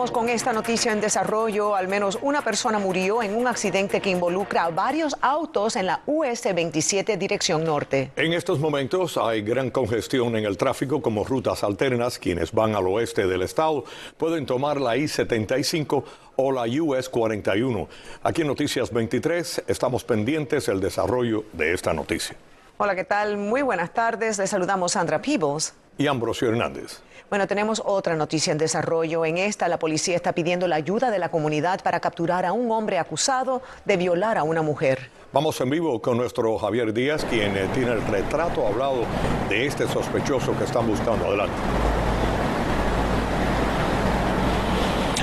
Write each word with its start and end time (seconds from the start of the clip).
Con 0.00 0.30
esta 0.30 0.54
noticia 0.54 0.92
en 0.92 1.00
desarrollo. 1.02 1.76
Al 1.76 1.86
menos 1.86 2.18
una 2.22 2.40
persona 2.42 2.78
murió 2.78 3.22
en 3.22 3.36
un 3.36 3.46
accidente 3.46 4.00
que 4.00 4.08
involucra 4.08 4.64
a 4.64 4.70
varios 4.70 5.14
autos 5.20 5.76
en 5.76 5.84
la 5.84 6.00
US 6.06 6.42
27 6.54 7.18
dirección 7.18 7.64
norte. 7.64 8.10
En 8.16 8.32
estos 8.32 8.58
momentos 8.58 9.18
hay 9.18 9.42
gran 9.42 9.70
congestión 9.70 10.36
en 10.36 10.46
el 10.46 10.56
tráfico 10.56 11.02
como 11.02 11.22
rutas 11.22 11.62
alternas. 11.64 12.18
Quienes 12.18 12.50
van 12.50 12.74
al 12.74 12.86
oeste 12.86 13.26
del 13.26 13.42
estado 13.42 13.84
pueden 14.16 14.46
tomar 14.46 14.80
la 14.80 14.96
I-75 14.96 16.02
o 16.36 16.50
la 16.50 16.64
US 16.82 17.10
41. 17.10 17.86
Aquí 18.22 18.40
en 18.40 18.48
Noticias 18.48 18.90
23 18.90 19.64
estamos 19.66 20.02
pendientes 20.02 20.64
del 20.64 20.80
desarrollo 20.80 21.44
de 21.52 21.74
esta 21.74 21.92
noticia. 21.92 22.34
Hola, 22.78 22.96
¿qué 22.96 23.04
tal? 23.04 23.36
Muy 23.36 23.60
buenas 23.60 23.92
tardes. 23.92 24.38
Les 24.38 24.48
saludamos 24.48 24.92
Sandra 24.92 25.20
Peebles. 25.20 25.74
Y 25.98 26.06
Ambrosio 26.06 26.48
Hernández. 26.48 27.00
Bueno, 27.28 27.46
tenemos 27.46 27.80
otra 27.84 28.16
noticia 28.16 28.50
en 28.50 28.58
desarrollo. 28.58 29.24
En 29.24 29.38
esta, 29.38 29.68
la 29.68 29.78
policía 29.78 30.16
está 30.16 30.32
pidiendo 30.32 30.66
la 30.66 30.76
ayuda 30.76 31.10
de 31.10 31.18
la 31.20 31.30
comunidad 31.30 31.80
para 31.82 32.00
capturar 32.00 32.44
a 32.44 32.52
un 32.52 32.70
hombre 32.72 32.98
acusado 32.98 33.62
de 33.84 33.96
violar 33.96 34.36
a 34.36 34.42
una 34.42 34.62
mujer. 34.62 35.10
Vamos 35.32 35.60
en 35.60 35.70
vivo 35.70 36.02
con 36.02 36.16
nuestro 36.16 36.58
Javier 36.58 36.92
Díaz, 36.92 37.24
quien 37.24 37.56
eh, 37.56 37.68
tiene 37.72 37.92
el 37.92 38.04
retrato 38.04 38.66
hablado 38.66 39.04
de 39.48 39.64
este 39.64 39.86
sospechoso 39.86 40.58
que 40.58 40.64
están 40.64 40.88
buscando. 40.88 41.26
Adelante. 41.26 41.54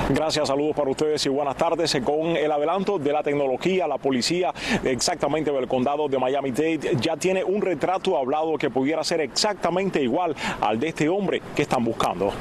Gracias, 0.10 0.48
saludos 0.48 0.74
para 0.74 0.90
ustedes 0.90 1.26
y 1.26 1.30
buenas 1.30 1.58
tardes. 1.58 1.98
Con 2.02 2.38
el 2.38 2.50
adelanto 2.50 2.98
de 2.98 3.12
la 3.12 3.22
tecnología, 3.22 3.88
la 3.88 3.98
policía 3.98 4.54
exactamente 4.86 5.52
del 5.52 5.68
condado 5.68 6.08
de 6.08 6.18
Miami-Dade 6.18 6.96
ya 7.02 7.18
tiene 7.18 7.44
un 7.44 7.62
retrato 7.62 8.18
hablado 8.18 8.58
que 8.58 8.70
pudiera 8.70 9.04
ser 9.04 9.20
exactamente 9.20 10.02
igual 10.02 10.34
al 10.62 10.80
de 10.80 10.88
este 10.88 11.10
hombre 11.10 11.42
que 11.54 11.64
están 11.64 11.84
buscando. 11.84 12.32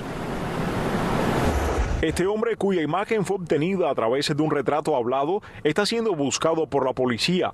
Este 2.02 2.24
hombre, 2.24 2.54
cuya 2.56 2.82
imagen 2.82 3.24
fue 3.24 3.36
obtenida 3.36 3.90
a 3.90 3.94
través 3.96 4.28
de 4.28 4.40
un 4.40 4.50
retrato 4.50 4.94
hablado, 4.94 5.42
está 5.64 5.84
siendo 5.86 6.14
buscado 6.14 6.68
por 6.68 6.86
la 6.86 6.92
policía. 6.92 7.52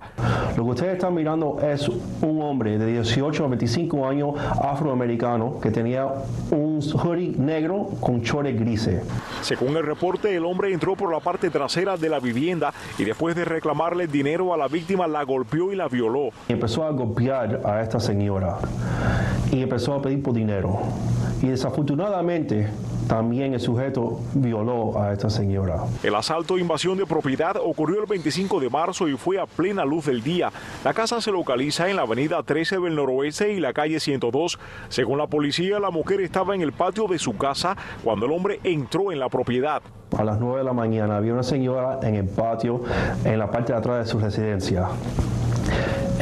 Lo 0.57 0.65
que 0.65 0.71
ustedes 0.71 0.93
están 0.95 1.15
mirando 1.15 1.59
es 1.63 1.89
un 1.89 2.43
hombre 2.43 2.77
de 2.77 2.87
18 2.87 3.45
a 3.45 3.49
25 3.49 4.07
años 4.07 4.35
afroamericano 4.39 5.59
que 5.61 5.71
tenía 5.71 6.07
un 6.51 6.81
hoodie 6.95 7.35
negro 7.39 7.89
con 8.01 8.23
chores 8.23 8.59
grises. 8.59 9.03
Según 9.41 9.77
el 9.77 9.87
reporte, 9.87 10.35
el 10.37 10.45
hombre 10.45 10.73
entró 10.73 10.95
por 10.95 11.11
la 11.11 11.21
parte 11.21 11.49
trasera 11.49 11.97
de 11.97 12.09
la 12.11 12.21
vivienda 12.21 12.75
y 12.99 13.05
después 13.05 13.35
de 13.35 13.47
reclamarle 13.47 14.07
dinero 14.07 14.53
a 14.53 14.59
la 14.59 14.69
víctima 14.69 15.07
la 15.07 15.25
golpeó 15.25 15.73
y 15.73 15.77
la 15.77 15.89
violó. 15.89 16.29
Y 16.49 16.53
empezó 16.53 16.85
a 16.85 16.91
golpear 16.91 17.63
a 17.65 17.81
esta 17.81 17.99
señora 17.99 18.59
y 19.51 19.63
empezó 19.63 19.95
a 19.95 20.03
pedir 20.03 20.23
por 20.23 20.35
dinero. 20.35 20.81
Y 21.41 21.47
desafortunadamente 21.47 22.69
también 23.09 23.55
el 23.55 23.61
sujeto 23.61 24.21
violó 24.35 25.01
a 25.01 25.13
esta 25.13 25.31
señora. 25.31 25.85
El 26.03 26.15
asalto 26.15 26.57
e 26.57 26.61
invasión 26.61 26.97
de 26.97 27.07
propiedad 27.07 27.57
ocurrió 27.57 28.01
el 28.01 28.07
25 28.07 28.61
de 28.61 28.71
marzo 28.71 29.09
y 29.09 29.17
fue 29.17 29.41
a 29.41 29.47
plena 29.47 29.85
luz 29.85 30.07
del 30.07 30.23
día. 30.23 30.51
La 30.85 30.95
casa 30.95 31.21
se 31.21 31.31
localiza 31.31 31.89
en 31.89 31.97
la 31.97 32.03
avenida 32.03 32.43
13 32.43 32.79
del 32.79 32.95
noroeste 32.95 33.53
y 33.53 33.61
la 33.61 33.73
calle 33.73 34.01
102. 34.01 34.59
Según 34.89 35.19
la 35.19 35.27
policía, 35.27 35.79
la 35.79 35.91
mujer 35.91 36.21
estaba 36.21 36.55
en 36.55 36.63
el 36.63 36.73
patio 36.73 37.07
de 37.07 37.19
su 37.19 37.37
casa 37.37 37.77
cuando 38.03 38.27
el 38.27 38.33
hombre 38.33 38.61
entró 38.65 39.13
en 39.13 39.19
la 39.19 39.29
propiedad. 39.29 39.83
A 40.17 40.25
las 40.25 40.39
9 40.39 40.59
de 40.59 40.65
la 40.65 40.73
mañana 40.73 41.17
había 41.17 41.33
una 41.33 41.43
señora 41.43 42.01
en 42.03 42.17
el 42.17 42.29
patio, 42.29 42.83
en 43.25 43.39
la 43.39 43.51
parte 43.51 43.73
de 43.73 43.79
atrás 43.79 44.05
de 44.05 44.11
su 44.11 44.19
residencia. 44.19 44.89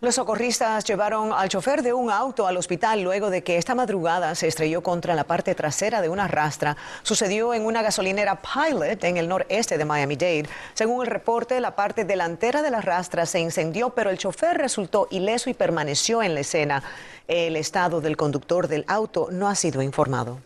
Los 0.04 0.16
socorristas 0.16 0.84
llevaron 0.84 1.32
al 1.32 1.48
chofer 1.48 1.82
de 1.82 1.94
un 1.94 2.12
auto 2.12 2.46
al 2.46 2.58
hospital 2.58 3.04
luego 3.04 3.30
de 3.30 3.42
que 3.42 3.56
esta 3.56 3.74
madrugada 3.74 4.36
se 4.36 4.50
estrelló 4.50 4.84
contra 4.84 5.16
la 5.16 5.24
parte 5.24 5.56
trasera 5.56 6.02
de 6.02 6.10
una 6.10 6.28
rastra. 6.28 6.76
Sucedió 7.04 7.54
en 7.54 7.66
una 7.66 7.82
gasolinera 7.82 8.42
Pilot 8.42 9.02
en 9.06 9.16
el 9.16 9.30
noreste 9.30 9.78
de 9.78 9.86
Miami-Dade. 9.86 10.50
Según 10.74 11.06
el 11.06 11.08
reporte, 11.10 11.62
la 11.62 11.78
parte 11.78 12.04
delantera 12.04 12.62
de 12.62 12.70
la 12.70 12.82
rastra 12.82 13.26
se 13.26 13.40
incendió, 13.40 13.92
pero 13.92 14.10
el 14.10 14.18
chofer 14.18 14.58
resultó 14.58 15.08
ileso 15.10 15.50
y 15.50 15.54
permaneció 15.54 16.22
en 16.22 16.34
la 16.34 16.42
escena. 16.42 16.84
El 17.30 17.56
estado 17.56 18.02
del 18.02 18.18
conductor 18.18 18.68
del 18.68 18.84
auto 18.90 19.30
no 19.32 19.48
ha 19.48 19.56
sido 19.56 19.82
informado. 19.82 20.38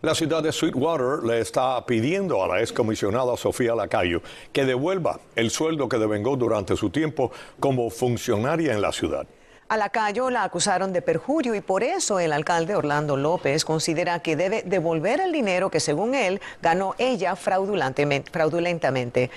La 0.00 0.14
ciudad 0.14 0.44
de 0.44 0.52
Sweetwater 0.52 1.24
le 1.24 1.40
está 1.40 1.84
pidiendo 1.84 2.40
a 2.44 2.46
la 2.46 2.60
excomisionada 2.60 3.36
Sofía 3.36 3.74
Lacayo 3.74 4.22
que 4.52 4.64
devuelva 4.64 5.18
el 5.34 5.50
sueldo 5.50 5.88
que 5.88 5.98
devengó 5.98 6.36
durante 6.36 6.76
su 6.76 6.90
tiempo 6.90 7.32
como 7.58 7.90
funcionaria 7.90 8.72
en 8.74 8.80
la 8.80 8.92
ciudad. 8.92 9.26
A 9.68 9.76
Lacayo 9.76 10.30
la 10.30 10.44
acusaron 10.44 10.92
de 10.92 11.02
perjurio 11.02 11.52
y 11.56 11.62
por 11.62 11.82
eso 11.82 12.20
el 12.20 12.32
alcalde 12.32 12.76
Orlando 12.76 13.16
López 13.16 13.64
considera 13.64 14.20
que 14.20 14.36
debe 14.36 14.62
devolver 14.62 15.18
el 15.18 15.32
dinero 15.32 15.68
que 15.68 15.80
según 15.80 16.14
él 16.14 16.40
ganó 16.62 16.94
ella 16.98 17.34
fraudulentamente. 17.34 19.32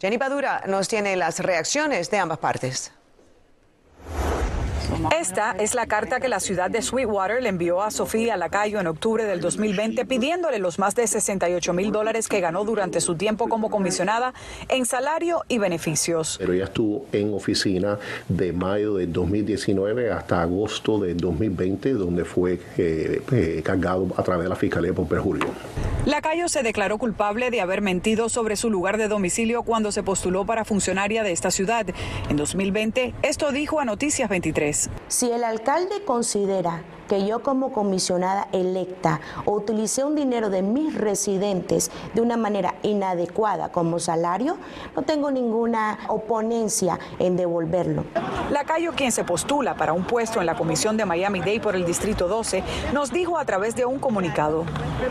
Jenny 0.00 0.16
Padura 0.16 0.62
nos 0.66 0.88
tiene 0.88 1.16
las 1.16 1.40
reacciones 1.40 2.10
de 2.10 2.16
ambas 2.16 2.38
partes. 2.38 2.92
Esta 5.18 5.52
es 5.52 5.74
la 5.74 5.86
carta 5.86 6.20
que 6.20 6.28
la 6.28 6.40
ciudad 6.40 6.70
de 6.70 6.82
Sweetwater 6.82 7.42
le 7.42 7.48
envió 7.48 7.82
a 7.82 7.90
Sofía 7.90 8.36
Lacayo 8.36 8.80
en 8.80 8.86
octubre 8.86 9.24
del 9.24 9.40
2020 9.40 10.04
pidiéndole 10.06 10.58
los 10.58 10.78
más 10.78 10.94
de 10.94 11.06
68 11.06 11.72
mil 11.72 11.92
dólares 11.92 12.28
que 12.28 12.40
ganó 12.40 12.64
durante 12.64 13.00
su 13.00 13.14
tiempo 13.14 13.48
como 13.48 13.70
comisionada 13.70 14.32
en 14.68 14.86
salario 14.86 15.44
y 15.48 15.58
beneficios. 15.58 16.36
Pero 16.38 16.52
ella 16.52 16.64
estuvo 16.64 17.06
en 17.12 17.34
oficina 17.34 17.98
de 18.28 18.52
mayo 18.52 18.94
de 18.94 19.06
2019 19.06 20.10
hasta 20.10 20.42
agosto 20.42 20.98
de 20.98 21.14
2020, 21.14 21.92
donde 21.92 22.24
fue 22.24 22.58
eh, 22.76 23.22
eh, 23.32 23.62
cargado 23.64 24.08
a 24.16 24.22
través 24.22 24.44
de 24.44 24.48
la 24.48 24.56
Fiscalía 24.56 24.92
por 24.92 25.06
perjurio. 25.06 25.46
Lacayo 26.06 26.48
se 26.48 26.62
declaró 26.62 26.96
culpable 26.96 27.50
de 27.50 27.60
haber 27.60 27.82
mentido 27.82 28.28
sobre 28.28 28.56
su 28.56 28.70
lugar 28.70 28.96
de 28.96 29.08
domicilio 29.08 29.62
cuando 29.62 29.92
se 29.92 30.02
postuló 30.02 30.46
para 30.46 30.64
funcionaria 30.64 31.22
de 31.22 31.32
esta 31.32 31.50
ciudad. 31.50 31.86
En 32.30 32.36
2020, 32.36 33.14
esto 33.22 33.52
dijo 33.52 33.80
a 33.80 33.84
Noticias 33.84 34.30
23. 34.30 34.77
Si 35.08 35.30
el 35.30 35.44
alcalde 35.44 36.04
considera 36.04 36.82
que 37.08 37.26
yo 37.26 37.42
como 37.42 37.72
comisionada 37.72 38.48
electa 38.52 39.20
utilicé 39.46 40.04
un 40.04 40.14
dinero 40.14 40.50
de 40.50 40.62
mis 40.62 40.94
residentes 40.94 41.90
de 42.14 42.20
una 42.20 42.36
manera 42.36 42.74
inadecuada 42.82 43.70
como 43.70 43.98
salario, 43.98 44.58
no 44.94 45.02
tengo 45.02 45.30
ninguna 45.30 45.98
oponencia 46.08 46.98
en 47.18 47.36
devolverlo. 47.36 48.04
Lacayo, 48.50 48.92
quien 48.92 49.12
se 49.12 49.24
postula 49.24 49.74
para 49.74 49.92
un 49.92 50.04
puesto 50.04 50.40
en 50.40 50.46
la 50.46 50.56
comisión 50.56 50.96
de 50.96 51.06
Miami-Dade 51.06 51.60
por 51.60 51.74
el 51.74 51.84
Distrito 51.84 52.28
12, 52.28 52.62
nos 52.92 53.10
dijo 53.10 53.38
a 53.38 53.44
través 53.44 53.74
de 53.74 53.86
un 53.86 53.98
comunicado, 53.98 54.64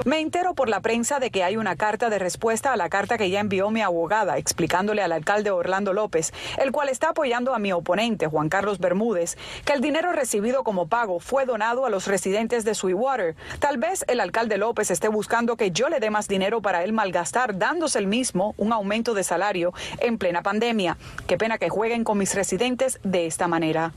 me 0.05 0.19
entero 0.19 0.53
por 0.53 0.69
la 0.69 0.81
prensa 0.81 1.19
de 1.19 1.31
que 1.31 1.44
hay 1.44 1.57
una 1.57 1.75
carta 1.75 2.09
de 2.09 2.19
respuesta 2.19 2.73
a 2.73 2.77
la 2.77 2.89
carta 2.89 3.17
que 3.17 3.29
ya 3.29 3.39
envió 3.39 3.71
mi 3.71 3.81
abogada 3.81 4.38
explicándole 4.38 5.01
al 5.01 5.11
alcalde 5.11 5.51
Orlando 5.51 5.94
López, 5.94 6.33
el 6.57 6.71
cual 6.71 6.89
está 6.89 7.09
apoyando 7.09 7.55
a 7.55 7.59
mi 7.59 7.71
oponente, 7.71 8.27
Juan 8.27 8.49
Carlos 8.49 8.79
Bermúdez, 8.79 9.38
que 9.65 9.73
el 9.73 9.81
dinero 9.81 10.11
recibido 10.11 10.63
como 10.63 10.88
pago 10.88 11.19
fue 11.19 11.45
donado 11.45 11.86
a 11.87 11.89
los 11.89 12.07
residentes 12.07 12.65
de 12.65 12.75
Sweetwater. 12.75 13.35
Tal 13.59 13.77
vez 13.77 14.05
el 14.07 14.19
alcalde 14.19 14.57
López 14.57 14.91
esté 14.91 15.07
buscando 15.07 15.55
que 15.55 15.71
yo 15.71 15.89
le 15.89 15.99
dé 15.99 16.09
más 16.09 16.27
dinero 16.27 16.61
para 16.61 16.83
él 16.83 16.93
malgastar, 16.93 17.57
dándose 17.57 17.97
el 17.97 18.07
mismo 18.07 18.53
un 18.57 18.73
aumento 18.73 19.13
de 19.13 19.23
salario 19.23 19.73
en 19.99 20.17
plena 20.17 20.43
pandemia. 20.43 20.97
Qué 21.27 21.37
pena 21.37 21.57
que 21.57 21.69
jueguen 21.69 22.03
con 22.03 22.17
mis 22.17 22.35
residentes 22.35 22.99
de 23.03 23.25
esta 23.25 23.47
manera. 23.47 23.93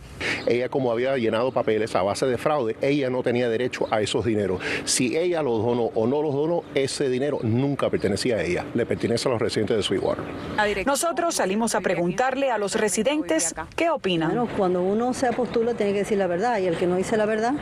Ella 0.47 0.69
como 0.69 0.93
había 0.93 1.17
llenado 1.17 1.53
papeles 1.53 1.95
a 1.97 2.03
base 2.03 2.27
de 2.27 2.39
fraude, 2.39 2.77
ella 2.81 3.11
no 3.11 3.23
tenía 3.23 3.49
derecho 3.49 3.87
a 3.91 4.01
esos 4.01 4.25
dineros. 4.25 4.61
Si 4.85 5.17
ella 5.17 5.43
los 5.43 5.65
donó 5.65 5.91
o 5.95 6.07
no 6.07 6.23
los 6.23 6.35
donó, 6.35 6.63
ese 6.75 7.09
dinero 7.09 7.41
nunca 7.43 7.91
pertenecía 7.91 8.37
a 8.37 8.43
ella, 8.43 8.65
le 8.75 8.87
pertenece 8.87 9.29
a 9.29 9.33
los 9.33 9.43
residentes 9.43 9.77
de 9.77 9.83
Sweetwater. 9.83 10.25
Nosotros 10.87 11.35
salimos 11.35 11.75
a 11.75 11.81
preguntarle 11.81 12.51
a 12.51 12.59
los 12.59 12.77
residentes 12.77 13.55
qué 13.77 13.91
opinan. 13.91 14.29
Bueno, 14.29 14.49
cuando 14.57 14.83
uno 14.83 15.13
se 15.13 15.33
postula 15.33 15.75
tiene 15.75 15.93
que 15.93 15.99
decir 16.01 16.19
la 16.19 16.27
verdad 16.27 16.59
y 16.59 16.67
el 16.67 16.77
que 16.77 16.87
no 16.87 16.97
dice 16.97 17.17
la 17.17 17.27
verdad 17.27 17.55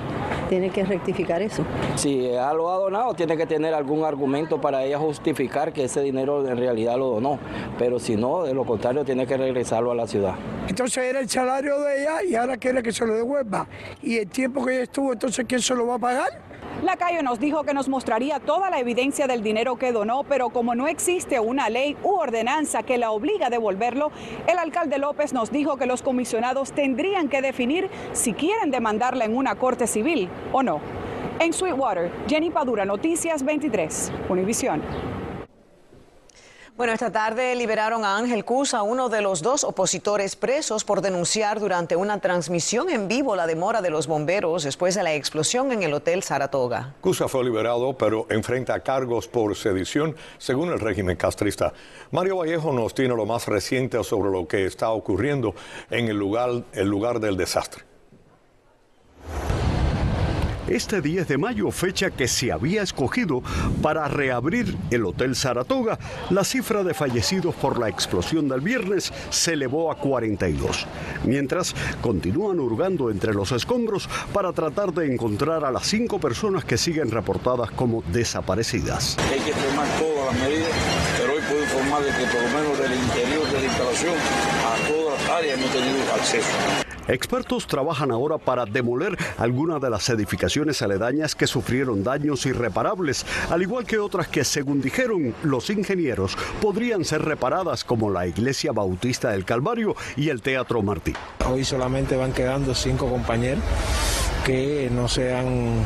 tiene 0.48 0.70
que 0.70 0.84
rectificar 0.84 1.42
eso. 1.42 1.64
Si 1.96 2.26
ella 2.26 2.52
lo 2.52 2.70
ha 2.70 2.76
donado, 2.76 3.14
tiene 3.14 3.36
que 3.36 3.46
tener 3.46 3.74
algún 3.74 4.04
argumento 4.04 4.60
para 4.60 4.84
ella 4.84 4.98
justificar 4.98 5.72
que 5.72 5.84
ese 5.84 6.00
dinero 6.00 6.46
en 6.46 6.56
realidad 6.56 6.96
lo 6.96 7.08
donó. 7.08 7.38
Pero 7.78 7.98
si 7.98 8.16
no, 8.16 8.42
de 8.42 8.54
lo 8.54 8.64
contrario, 8.64 9.04
tiene 9.04 9.26
que 9.26 9.36
regresarlo 9.36 9.90
a 9.90 9.94
la 9.94 10.06
ciudad. 10.06 10.34
Entonces 10.68 11.04
era 11.04 11.20
el 11.20 11.28
salario 11.28 11.80
de 11.80 12.02
ella 12.02 12.22
y 12.22 12.34
ahora 12.34 12.56
quiere 12.56 12.82
que 12.82 12.92
se 12.92 13.06
lo 13.06 13.14
devuelva. 13.14 13.66
Y 14.02 14.18
el 14.18 14.28
tiempo 14.28 14.64
que 14.64 14.74
ella 14.74 14.82
estuvo, 14.84 15.12
entonces 15.12 15.44
¿quién 15.48 15.60
se 15.60 15.74
lo 15.74 15.86
va 15.86 15.94
a 15.94 15.98
pagar? 15.98 16.48
Lacayo 16.88 17.22
nos 17.22 17.38
dijo 17.38 17.64
que 17.64 17.74
nos 17.74 17.86
mostraría 17.90 18.40
toda 18.40 18.70
la 18.70 18.80
evidencia 18.80 19.26
del 19.26 19.42
dinero 19.42 19.76
que 19.76 19.92
donó, 19.92 20.24
pero 20.24 20.48
como 20.48 20.74
no 20.74 20.88
existe 20.88 21.38
una 21.38 21.68
ley 21.68 21.98
u 22.02 22.14
ordenanza 22.14 22.82
que 22.82 22.96
la 22.96 23.10
obliga 23.10 23.48
a 23.48 23.50
devolverlo, 23.50 24.10
el 24.46 24.58
alcalde 24.58 24.96
López 24.96 25.34
nos 25.34 25.52
dijo 25.52 25.76
que 25.76 25.84
los 25.84 26.00
comisionados 26.00 26.72
tendrían 26.72 27.28
que 27.28 27.42
definir 27.42 27.90
si 28.14 28.32
quieren 28.32 28.70
demandarla 28.70 29.26
en 29.26 29.36
una 29.36 29.56
corte 29.56 29.86
civil 29.86 30.30
o 30.50 30.62
no. 30.62 30.80
En 31.40 31.52
Sweetwater, 31.52 32.10
Jenny 32.26 32.48
Padura, 32.48 32.86
Noticias 32.86 33.42
23, 33.42 34.10
Univisión. 34.30 34.80
Bueno, 36.78 36.92
esta 36.92 37.10
tarde 37.10 37.56
liberaron 37.56 38.04
a 38.04 38.16
Ángel 38.16 38.44
Cusa, 38.44 38.82
uno 38.82 39.08
de 39.08 39.20
los 39.20 39.42
dos 39.42 39.64
opositores 39.64 40.36
presos 40.36 40.84
por 40.84 41.00
denunciar 41.00 41.58
durante 41.58 41.96
una 41.96 42.20
transmisión 42.20 42.88
en 42.88 43.08
vivo 43.08 43.34
la 43.34 43.48
demora 43.48 43.82
de 43.82 43.90
los 43.90 44.06
bomberos 44.06 44.62
después 44.62 44.94
de 44.94 45.02
la 45.02 45.12
explosión 45.12 45.72
en 45.72 45.82
el 45.82 45.92
Hotel 45.92 46.22
Saratoga. 46.22 46.94
Cusa 47.00 47.26
fue 47.26 47.42
liberado, 47.42 47.98
pero 47.98 48.28
enfrenta 48.30 48.78
cargos 48.78 49.26
por 49.26 49.56
sedición, 49.56 50.14
según 50.38 50.68
el 50.68 50.78
régimen 50.78 51.16
castrista. 51.16 51.72
Mario 52.12 52.36
Vallejo 52.36 52.72
nos 52.72 52.94
tiene 52.94 53.16
lo 53.16 53.26
más 53.26 53.48
reciente 53.48 54.04
sobre 54.04 54.30
lo 54.30 54.46
que 54.46 54.64
está 54.64 54.90
ocurriendo 54.90 55.56
en 55.90 56.06
el 56.06 56.16
lugar, 56.16 56.62
el 56.74 56.86
lugar 56.86 57.18
del 57.18 57.36
desastre. 57.36 57.87
Este 60.68 61.00
10 61.00 61.26
de 61.28 61.38
mayo, 61.38 61.70
fecha 61.70 62.10
que 62.10 62.28
se 62.28 62.52
había 62.52 62.82
escogido 62.82 63.42
para 63.82 64.06
reabrir 64.06 64.76
el 64.90 65.06
Hotel 65.06 65.34
Saratoga, 65.34 65.98
la 66.28 66.44
cifra 66.44 66.84
de 66.84 66.92
fallecidos 66.92 67.54
por 67.54 67.78
la 67.78 67.88
explosión 67.88 68.48
del 68.50 68.60
viernes 68.60 69.10
se 69.30 69.54
elevó 69.54 69.90
a 69.90 69.96
42, 69.96 70.86
mientras 71.24 71.74
continúan 72.02 72.60
hurgando 72.60 73.10
entre 73.10 73.32
los 73.32 73.50
escombros 73.52 74.10
para 74.34 74.52
tratar 74.52 74.92
de 74.92 75.10
encontrar 75.10 75.64
a 75.64 75.70
las 75.70 75.86
cinco 75.86 76.20
personas 76.20 76.66
que 76.66 76.76
siguen 76.76 77.10
reportadas 77.10 77.70
como 77.70 78.02
desaparecidas. 78.12 79.16
Hay 79.32 79.40
que 79.40 79.52
tomar 79.52 79.86
todas 79.98 80.34
las 80.34 80.44
medidas, 80.44 80.70
pero 81.18 81.32
hoy 81.32 81.40
puedo 81.48 81.62
informar 81.62 82.02
de 82.02 82.10
que 82.10 82.26
por 82.30 82.42
lo 82.42 82.48
menos 82.48 82.78
del 82.78 82.92
interior 82.92 83.46
de 83.46 83.58
la 83.58 83.64
instalación 83.64 84.14
a 84.14 84.88
todas 84.88 85.22
las 85.22 85.30
áreas 85.30 85.58
hemos 85.58 85.70
tenido 85.70 86.14
acceso. 86.14 86.87
Expertos 87.08 87.66
trabajan 87.66 88.10
ahora 88.10 88.36
para 88.36 88.66
demoler 88.66 89.16
algunas 89.38 89.80
de 89.80 89.88
las 89.88 90.08
edificaciones 90.10 90.82
aledañas 90.82 91.34
que 91.34 91.46
sufrieron 91.46 92.04
daños 92.04 92.44
irreparables, 92.44 93.24
al 93.50 93.62
igual 93.62 93.86
que 93.86 93.98
otras 93.98 94.28
que, 94.28 94.44
según 94.44 94.82
dijeron 94.82 95.34
los 95.42 95.70
ingenieros, 95.70 96.36
podrían 96.60 97.06
ser 97.06 97.22
reparadas 97.22 97.82
como 97.82 98.10
la 98.10 98.26
Iglesia 98.26 98.72
Bautista 98.72 99.30
del 99.30 99.46
Calvario 99.46 99.96
y 100.16 100.28
el 100.28 100.42
Teatro 100.42 100.82
Martí. 100.82 101.14
Hoy 101.48 101.64
solamente 101.64 102.14
van 102.14 102.32
quedando 102.32 102.74
cinco 102.74 103.08
compañeros 103.08 103.64
que 104.44 104.90
no 104.92 105.08
se 105.08 105.34
han 105.34 105.84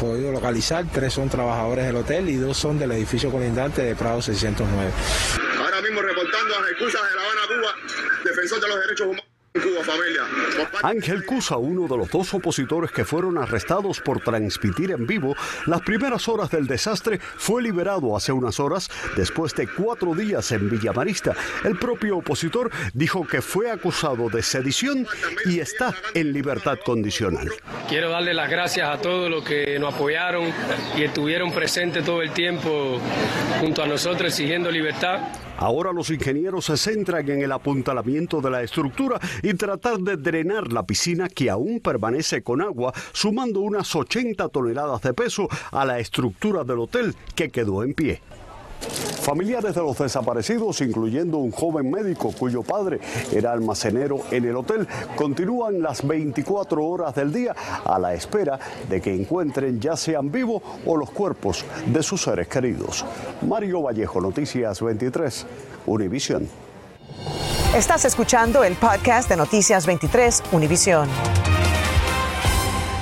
podido 0.00 0.32
localizar. 0.32 0.84
Tres 0.92 1.12
son 1.12 1.28
trabajadores 1.28 1.86
del 1.86 1.96
hotel 1.96 2.28
y 2.28 2.34
dos 2.34 2.56
son 2.56 2.76
del 2.78 2.90
edificio 2.92 3.30
colindante 3.30 3.82
de 3.82 3.94
Prado 3.94 4.20
609. 4.20 4.90
Ahora 5.58 5.80
mismo 5.80 6.00
reportando 6.02 6.60
las 6.60 6.70
excusas 6.70 7.02
de 7.02 7.16
La 7.16 7.22
Habana, 7.22 7.40
Cuba, 7.46 7.94
defensor 8.24 8.60
de 8.60 8.68
los 8.68 8.80
derechos 8.80 9.06
humanos. 9.06 9.29
Ángel 10.82 11.26
Cusa, 11.26 11.56
uno 11.56 11.88
de 11.88 11.96
los 11.96 12.08
dos 12.10 12.32
opositores 12.34 12.92
que 12.92 13.04
fueron 13.04 13.36
arrestados 13.36 14.00
por 14.00 14.20
transmitir 14.20 14.92
en 14.92 15.06
vivo 15.06 15.34
las 15.66 15.80
primeras 15.80 16.28
horas 16.28 16.50
del 16.50 16.68
desastre, 16.68 17.18
fue 17.18 17.60
liberado 17.62 18.16
hace 18.16 18.30
unas 18.30 18.60
horas 18.60 18.88
después 19.16 19.54
de 19.56 19.66
cuatro 19.66 20.14
días 20.14 20.52
en 20.52 20.70
Villamarista. 20.70 21.34
El 21.64 21.76
propio 21.76 22.18
opositor 22.18 22.70
dijo 22.94 23.26
que 23.26 23.42
fue 23.42 23.70
acusado 23.70 24.28
de 24.28 24.42
sedición 24.42 25.06
y 25.44 25.58
está 25.58 25.94
en 26.14 26.32
libertad 26.32 26.78
condicional. 26.84 27.50
Quiero 27.88 28.10
darle 28.10 28.34
las 28.34 28.48
gracias 28.48 28.88
a 28.88 29.00
todos 29.00 29.28
los 29.28 29.44
que 29.44 29.78
nos 29.80 29.94
apoyaron 29.94 30.52
y 30.96 31.02
estuvieron 31.02 31.52
presentes 31.52 32.04
todo 32.04 32.22
el 32.22 32.30
tiempo 32.30 33.00
junto 33.60 33.82
a 33.82 33.86
nosotros 33.86 34.30
exigiendo 34.30 34.70
libertad. 34.70 35.20
Ahora 35.60 35.92
los 35.92 36.08
ingenieros 36.08 36.64
se 36.64 36.78
centran 36.78 37.28
en 37.28 37.42
el 37.42 37.52
apuntalamiento 37.52 38.40
de 38.40 38.50
la 38.50 38.62
estructura 38.62 39.20
y 39.42 39.52
tratar 39.52 39.98
de 39.98 40.16
drenar 40.16 40.72
la 40.72 40.86
piscina 40.86 41.28
que 41.28 41.50
aún 41.50 41.80
permanece 41.80 42.42
con 42.42 42.62
agua, 42.62 42.94
sumando 43.12 43.60
unas 43.60 43.94
80 43.94 44.48
toneladas 44.48 45.02
de 45.02 45.12
peso 45.12 45.48
a 45.70 45.84
la 45.84 45.98
estructura 45.98 46.64
del 46.64 46.78
hotel 46.78 47.14
que 47.34 47.50
quedó 47.50 47.84
en 47.84 47.92
pie. 47.92 48.22
Familiares 48.80 49.74
de 49.74 49.82
los 49.82 49.98
desaparecidos, 49.98 50.80
incluyendo 50.80 51.38
un 51.38 51.50
joven 51.50 51.90
médico 51.90 52.32
cuyo 52.36 52.62
padre 52.62 53.00
era 53.32 53.52
almacenero 53.52 54.22
en 54.30 54.44
el 54.44 54.56
hotel, 54.56 54.88
continúan 55.14 55.82
las 55.82 56.06
24 56.06 56.84
horas 56.84 57.14
del 57.14 57.32
día 57.32 57.54
a 57.84 57.98
la 57.98 58.14
espera 58.14 58.58
de 58.88 59.00
que 59.00 59.14
encuentren 59.14 59.80
ya 59.80 59.96
sean 59.96 60.32
vivos 60.32 60.62
o 60.86 60.96
los 60.96 61.10
cuerpos 61.10 61.64
de 61.86 62.02
sus 62.02 62.22
seres 62.22 62.48
queridos. 62.48 63.04
Mario 63.42 63.82
Vallejo, 63.82 64.20
Noticias 64.20 64.80
23, 64.80 65.46
Univisión. 65.86 66.48
Estás 67.74 68.04
escuchando 68.04 68.64
el 68.64 68.74
podcast 68.74 69.28
de 69.28 69.36
Noticias 69.36 69.86
23, 69.86 70.42
Univisión. 70.52 71.08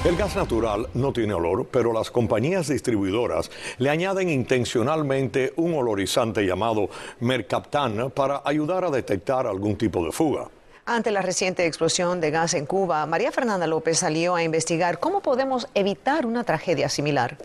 El 0.09 0.17
gas 0.17 0.37
natural 0.37 0.89
no 0.95 1.13
tiene 1.13 1.35
olor, 1.35 1.67
pero 1.71 1.93
las 1.93 2.11
compañías 2.11 2.69
distribuidoras 2.69 3.51
le 3.77 3.91
añaden 3.91 4.31
intencionalmente 4.31 5.53
un 5.57 5.75
olorizante 5.75 6.47
llamado 6.47 6.89
mercaptan 7.21 8.11
para 8.13 8.41
ayudar 8.47 8.85
a 8.85 8.91
detectar 8.91 9.47
algún 9.47 9.77
tipo 9.77 10.03
de 10.03 10.11
fuga. 10.11 10.49
Ante 10.87 11.11
la 11.11 11.21
reciente 11.21 11.67
explosión 11.67 12.23
de 12.23 12.31
gas 12.31 12.55
en 12.55 12.65
Cuba, 12.65 13.05
María 13.05 13.33
Fernanda 13.33 13.67
López 13.67 13.99
salió 13.99 14.35
a 14.35 14.43
investigar 14.43 14.99
cómo 14.99 15.21
podemos 15.21 15.69
evitar 15.75 16.25
una 16.25 16.43
tragedia 16.43 16.89
similar. 16.89 17.37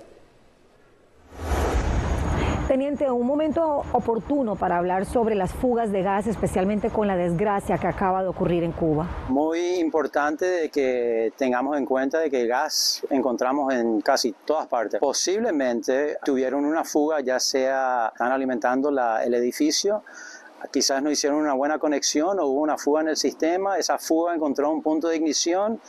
Teniente, 2.74 3.12
un 3.12 3.28
momento 3.28 3.84
oportuno 3.92 4.56
para 4.56 4.78
hablar 4.78 5.06
sobre 5.06 5.36
las 5.36 5.52
fugas 5.52 5.92
de 5.92 6.02
gas, 6.02 6.26
especialmente 6.26 6.90
con 6.90 7.06
la 7.06 7.16
desgracia 7.16 7.78
que 7.78 7.86
acaba 7.86 8.24
de 8.24 8.30
ocurrir 8.30 8.64
en 8.64 8.72
Cuba. 8.72 9.08
Muy 9.28 9.76
importante 9.76 10.44
de 10.44 10.70
que 10.70 11.32
tengamos 11.38 11.78
en 11.78 11.86
cuenta 11.86 12.18
de 12.18 12.32
que 12.32 12.42
el 12.42 12.48
gas 12.48 13.06
encontramos 13.12 13.72
en 13.76 14.02
casi 14.02 14.34
todas 14.44 14.66
partes. 14.66 15.00
Posiblemente 15.00 16.18
tuvieron 16.26 16.66
una 16.66 16.84
fuga, 16.84 17.22
ya 17.22 17.40
sea 17.40 18.10
están 18.12 18.32
alimentando 18.32 18.90
la, 18.90 19.24
el 19.24 19.36
edificio, 19.36 20.02
quizás 20.72 21.04
no 21.04 21.12
hicieron 21.12 21.40
una 21.40 21.54
buena 21.54 21.78
conexión 21.78 22.40
o 22.40 22.48
hubo 22.48 22.62
una 22.62 22.80
fuga 22.80 23.02
en 23.02 23.10
el 23.10 23.18
sistema, 23.18 23.78
esa 23.78 24.00
fuga 24.00 24.34
encontró 24.34 24.72
un 24.72 24.82
punto 24.82 25.10
de 25.10 25.18
ignición 25.18 25.80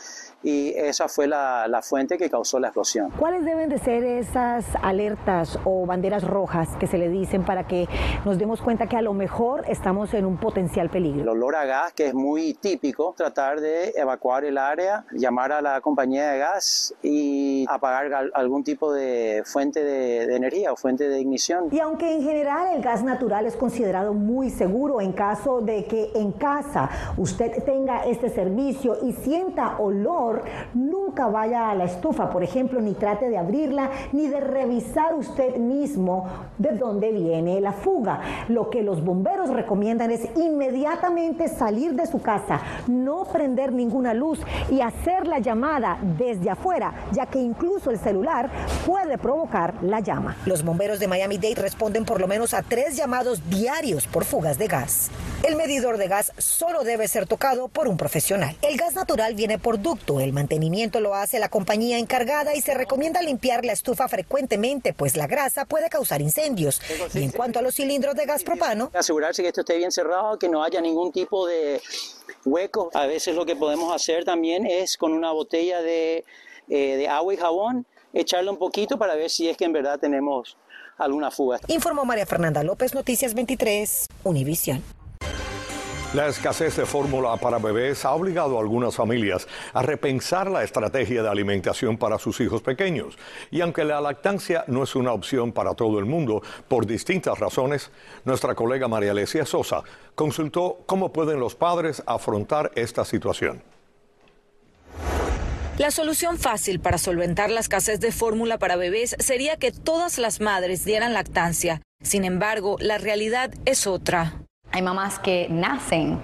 y 0.45 0.69
esa 0.77 1.09
fue 1.09 1.27
la, 1.27 1.67
la 1.69 1.83
fuente 1.83 2.19
que 2.19 2.29
causó 2.29 2.61
la 2.61 2.69
explosión. 2.69 3.11
¿Cuáles 3.19 3.45
deben 3.45 3.69
de 3.71 3.79
ser 3.79 4.05
esas 4.05 4.65
alertas 4.83 5.59
o 5.65 5.87
banderas 5.87 6.23
rojas 6.23 6.69
que 6.79 6.87
se 6.87 6.99
le 6.99 7.09
dicen 7.09 7.45
para 7.45 7.67
que 7.67 7.89
nos 8.25 8.39
demos 8.39 8.61
cuenta 8.61 8.87
que 8.87 8.97
a 8.97 9.03
lo 9.03 9.15
mejor 9.15 9.65
estamos 9.69 10.13
en 10.15 10.27
un 10.27 10.37
potencial 10.37 10.91
peligro? 10.91 11.23
El 11.23 11.29
olor 11.29 11.57
a 11.57 11.65
gas, 11.65 11.93
que 11.95 12.09
es 12.09 12.15
muy 12.15 12.55
típico, 12.55 13.15
tratar 13.17 13.61
de 13.61 13.93
evacuar 13.97 14.45
el 14.45 14.59
área, 14.59 15.05
llamar 15.13 15.53
a 15.53 15.63
la 15.63 15.81
compañía 15.81 16.31
de 16.31 16.39
gas 16.39 16.95
y 17.03 17.65
apagar 17.69 18.31
algún 18.35 18.63
tipo 18.63 18.93
de 18.93 19.43
fuente 19.47 19.83
de, 19.83 20.27
de 20.27 20.37
energía 20.37 20.73
o 20.73 20.77
fuente 20.77 21.09
de 21.09 21.21
ignición. 21.21 21.69
Y 21.73 21.81
aunque 21.81 22.13
en 22.13 22.23
general 22.23 22.75
el 22.77 22.83
gas 22.83 23.03
natural 23.03 23.47
es 23.47 23.57
considerado 23.57 24.13
muy 24.13 24.51
seguro 24.51 25.01
en 25.01 25.13
caso 25.13 25.61
de 25.61 25.87
que 25.87 26.11
en 26.15 26.33
casa 26.33 26.91
usted 27.17 27.65
tenga 27.65 28.05
este 28.05 28.29
servicio 28.29 28.99
y 29.03 29.13
sienta 29.13 29.79
olor, 29.79 30.34
nunca 30.75 31.29
vaya 31.29 31.71
a 31.71 31.75
la 31.75 31.85
estufa, 31.85 32.31
por 32.31 32.43
ejemplo, 32.43 32.81
ni 32.81 32.95
trate 32.95 33.29
de 33.29 33.39
abrirla, 33.39 33.91
ni 34.13 34.29
de 34.29 34.41
revisar 34.41 35.15
usted 35.15 35.57
mismo 35.57 36.27
de 36.59 36.73
dónde 36.73 37.13
viene 37.13 37.61
la 37.61 37.73
fuga. 37.73 38.21
Lo 38.49 38.71
que 38.71 38.83
los 38.83 39.05
bomberos 39.05 39.51
recomiendan 39.51 40.11
es 40.11 40.29
inmediatamente 40.37 41.49
salir 41.49 41.95
de 41.95 42.07
su 42.07 42.21
casa, 42.23 42.61
no 42.87 43.25
prender 43.25 43.73
ninguna 43.73 44.15
luz 44.15 44.41
y 44.71 44.81
hacer 44.81 45.27
la 45.27 45.39
llamada 45.39 45.99
desde 46.19 46.51
afuera, 46.51 46.93
ya 47.13 47.27
que 47.27 47.39
incluso 47.39 47.91
el 47.91 47.99
celular 47.99 48.51
puede 48.87 49.19
provocar 49.19 49.75
la 49.83 50.01
llama. 50.01 50.37
Los 50.47 50.65
bomberos 50.65 50.99
de 50.99 51.09
Miami-Dade 51.09 51.55
responden 51.57 52.05
por 52.05 52.21
lo 52.21 52.27
menos 52.27 52.55
a 52.55 52.63
tres 52.63 52.97
llamados 52.97 53.43
diarios 53.51 54.07
por 54.07 54.25
fugas 54.25 54.59
de 54.59 54.67
gas. 54.67 55.11
El 55.45 55.57
medidor 55.57 55.99
de 55.99 56.09
gas 56.09 56.33
solo 56.39 56.85
debe 56.85 57.07
ser 57.07 57.27
tocado 57.27 57.69
por 57.69 57.87
un 57.87 57.99
profesional. 57.99 58.57
El 58.63 58.79
gas 58.79 58.95
natural 58.95 59.35
viene 59.35 59.59
por 59.59 59.79
ducto, 59.79 60.21
el 60.21 60.33
mantenimiento 60.33 61.01
lo 61.01 61.15
hace 61.15 61.39
la 61.39 61.51
compañía 61.51 61.99
encargada 61.99 62.55
y 62.55 62.63
se 62.63 62.73
recomienda 62.73 63.21
limpiar 63.21 63.63
la 63.63 63.75
estufa 63.75 64.09
frecuentemente, 64.09 64.95
pues 64.95 65.19
la 65.19 65.27
grasa 65.27 65.67
puede 65.67 65.91
causar 65.91 66.23
incendios. 66.23 66.81
Y 67.13 67.23
en 67.23 67.31
cuanto 67.31 67.59
a 67.59 67.63
los 67.63 67.75
cilindros 67.75 68.15
de 68.15 68.25
gas 68.25 68.43
propano, 68.43 68.91
asegurarse 68.95 69.43
que 69.43 69.49
esto 69.49 69.61
esté 69.61 69.77
bien 69.77 69.93
cerrado, 69.93 70.39
que 70.39 70.49
no 70.49 70.65
haya 70.65 70.81
ningún 70.81 71.13
tipo 71.13 71.47
de 71.47 71.83
hueco. 72.47 72.89
A 72.95 73.05
veces 73.05 73.35
lo 73.35 73.45
que 73.45 73.55
podemos 73.55 73.95
hacer 73.95 74.25
también 74.25 74.65
es 74.65 74.97
con 74.97 75.13
una 75.13 75.31
botella 75.33 75.83
de, 75.83 76.25
eh, 76.71 76.97
de 76.97 77.07
agua 77.07 77.35
y 77.35 77.37
jabón, 77.37 77.85
echarle 78.15 78.49
un 78.49 78.57
poquito 78.57 78.97
para 78.97 79.15
ver 79.15 79.29
si 79.29 79.51
es 79.51 79.59
que 79.59 79.67
en 79.67 79.75
verdad 79.75 79.99
tenemos 79.99 80.57
alguna 80.97 81.31
fuga. 81.31 81.61
Informó 81.69 82.07
María 82.07 82.25
Fernanda 82.25 82.63
López, 82.63 82.95
Noticias 82.95 83.35
23, 83.35 84.09
Univisión. 84.23 84.83
La 86.15 86.29
escasez 86.29 86.77
de 86.77 86.87
fórmula 86.87 87.37
para 87.39 87.59
bebés 87.59 88.05
ha 88.05 88.13
obligado 88.13 88.57
a 88.57 88.61
algunas 88.61 88.95
familias 88.95 89.49
a 89.73 89.83
repensar 89.83 90.49
la 90.49 90.63
estrategia 90.63 91.25
de 91.25 91.29
alimentación 91.29 91.99
para 91.99 92.21
sus 92.21 92.39
hijos 92.41 92.63
pequeños. 92.63 93.19
Y 93.51 93.63
aunque 93.63 93.85
la 93.85 94.01
lactancia 94.01 94.65
no 94.69 94.85
es 94.85 94.95
una 94.95 95.13
opción 95.13 95.51
para 95.51 95.75
todo 95.75 95.99
el 95.99 96.05
mundo, 96.05 96.41
por 96.69 96.87
distintas 96.87 97.41
razones, 97.41 97.91
nuestra 98.25 98.55
colega 98.55 98.87
María 98.87 99.11
Alesia 99.11 99.45
Sosa 99.45 99.83
consultó 100.15 100.85
cómo 100.87 101.13
pueden 101.13 101.41
los 101.41 101.57
padres 101.57 102.01
afrontar 102.07 102.71
esta 102.77 103.05
situación. 103.05 103.61
La 105.79 105.91
solución 105.91 106.39
fácil 106.39 106.79
para 106.79 106.99
solventar 106.99 107.51
la 107.51 107.59
escasez 107.59 107.99
de 107.99 108.13
fórmula 108.13 108.59
para 108.59 108.77
bebés 108.77 109.17
sería 109.19 109.57
que 109.57 109.73
todas 109.73 110.19
las 110.19 110.41
madres 110.41 110.85
dieran 110.85 111.13
lactancia. 111.13 111.83
Sin 112.05 112.25
embargo, 112.25 112.77
la 112.79 112.99
realidad 112.99 113.53
es 113.65 113.89
otra. 113.89 114.45
Hay 114.75 114.83
mamás 114.83 115.21
que 115.21 115.47
nacen 115.51 116.21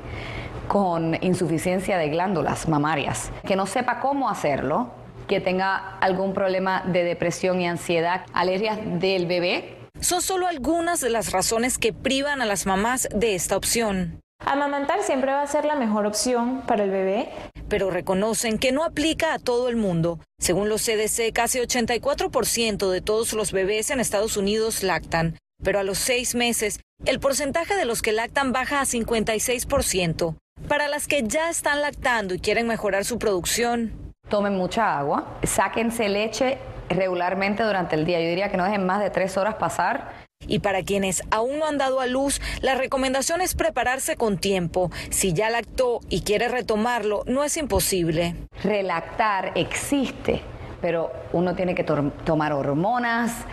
con 0.66 1.16
insuficiencia 1.22 1.98
de 1.98 2.08
glándulas 2.08 2.68
mamarias, 2.68 3.30
que 3.46 3.54
no 3.54 3.64
sepa 3.64 4.00
cómo 4.00 4.28
hacerlo, 4.28 4.90
que 5.28 5.40
tenga 5.40 5.98
algún 6.00 6.34
problema 6.34 6.82
de 6.84 7.04
depresión 7.04 7.60
y 7.60 7.68
ansiedad, 7.68 8.26
alergias 8.32 8.80
del 8.98 9.26
bebé. 9.26 9.78
Son 10.00 10.20
solo 10.20 10.48
algunas 10.48 11.00
de 11.00 11.10
las 11.10 11.30
razones 11.30 11.78
que 11.78 11.92
privan 11.92 12.42
a 12.42 12.44
las 12.44 12.66
mamás 12.66 13.08
de 13.14 13.36
esta 13.36 13.56
opción. 13.56 14.20
Amamantar 14.44 15.04
siempre 15.04 15.30
va 15.30 15.42
a 15.42 15.46
ser 15.46 15.64
la 15.64 15.76
mejor 15.76 16.06
opción 16.06 16.62
para 16.66 16.82
el 16.82 16.90
bebé. 16.90 17.28
Pero 17.68 17.92
reconocen 17.92 18.58
que 18.58 18.72
no 18.72 18.82
aplica 18.82 19.32
a 19.32 19.38
todo 19.38 19.68
el 19.68 19.76
mundo. 19.76 20.18
Según 20.40 20.68
los 20.68 20.82
CDC, 20.82 21.32
casi 21.32 21.60
84% 21.60 22.90
de 22.90 23.00
todos 23.00 23.32
los 23.32 23.52
bebés 23.52 23.90
en 23.90 24.00
Estados 24.00 24.36
Unidos 24.36 24.82
lactan. 24.82 25.38
Pero 25.62 25.78
a 25.78 25.84
los 25.84 25.98
seis 25.98 26.34
meses, 26.34 26.80
el 27.06 27.20
porcentaje 27.20 27.74
de 27.76 27.84
los 27.84 28.02
que 28.02 28.12
lactan 28.12 28.52
baja 28.52 28.80
a 28.80 28.84
56%. 28.84 30.36
Para 30.68 30.88
las 30.88 31.06
que 31.06 31.22
ya 31.22 31.48
están 31.48 31.80
lactando 31.80 32.34
y 32.34 32.38
quieren 32.38 32.66
mejorar 32.66 33.04
su 33.04 33.18
producción. 33.18 33.92
Tomen 34.28 34.54
mucha 34.56 34.98
agua, 34.98 35.38
sáquense 35.42 36.08
leche 36.08 36.58
regularmente 36.88 37.62
durante 37.62 37.96
el 37.96 38.04
día. 38.04 38.20
Yo 38.20 38.28
diría 38.28 38.50
que 38.50 38.56
no 38.56 38.64
dejen 38.64 38.84
más 38.84 39.00
de 39.00 39.10
tres 39.10 39.36
horas 39.36 39.54
pasar 39.54 40.28
y 40.46 40.60
para 40.60 40.82
quienes 40.82 41.22
aún 41.30 41.58
no 41.58 41.66
han 41.66 41.78
dado 41.78 42.00
a 42.00 42.06
luz, 42.06 42.40
la 42.60 42.74
recomendación 42.74 43.40
es 43.40 43.54
prepararse 43.54 44.16
con 44.16 44.38
tiempo. 44.38 44.90
Si 45.10 45.32
ya 45.32 45.50
lactó 45.50 46.00
y 46.08 46.22
quiere 46.22 46.48
retomarlo, 46.48 47.22
no 47.26 47.44
es 47.44 47.56
imposible. 47.56 48.34
Relactar 48.62 49.52
existe, 49.54 50.42
pero 50.80 51.12
uno 51.32 51.54
tiene 51.54 51.74
que 51.74 51.84
tomar 51.84 52.52
hormonas, 52.52 53.44